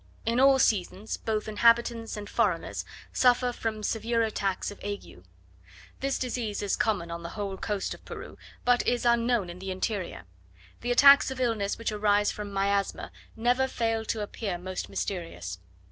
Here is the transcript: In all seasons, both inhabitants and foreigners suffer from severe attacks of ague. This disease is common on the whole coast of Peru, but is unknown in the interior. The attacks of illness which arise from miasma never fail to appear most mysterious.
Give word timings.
In 0.25 0.39
all 0.39 0.57
seasons, 0.57 1.15
both 1.15 1.47
inhabitants 1.47 2.17
and 2.17 2.27
foreigners 2.27 2.85
suffer 3.13 3.51
from 3.51 3.83
severe 3.83 4.23
attacks 4.23 4.71
of 4.71 4.83
ague. 4.83 5.23
This 5.99 6.17
disease 6.17 6.63
is 6.63 6.75
common 6.75 7.11
on 7.11 7.21
the 7.21 7.29
whole 7.37 7.55
coast 7.55 7.93
of 7.93 8.03
Peru, 8.03 8.35
but 8.65 8.81
is 8.87 9.05
unknown 9.05 9.47
in 9.47 9.59
the 9.59 9.69
interior. 9.69 10.23
The 10.79 10.89
attacks 10.89 11.29
of 11.29 11.39
illness 11.39 11.77
which 11.77 11.91
arise 11.91 12.31
from 12.31 12.51
miasma 12.51 13.11
never 13.35 13.67
fail 13.67 14.03
to 14.05 14.21
appear 14.21 14.57
most 14.57 14.89
mysterious. 14.89 15.59